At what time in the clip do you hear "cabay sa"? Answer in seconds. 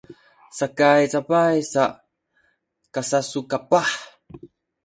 1.13-1.83